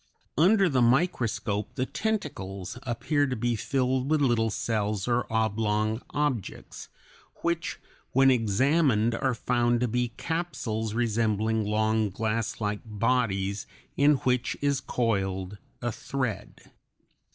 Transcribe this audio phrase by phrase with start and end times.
[0.35, 6.89] Under the microscope the tentacles appear to be filled with little cells or oblong objects,
[7.43, 7.79] which
[8.11, 14.81] when examined are found to be capsules (C) resembling long glasslike bodies in which is
[14.81, 16.71] coiled a thread.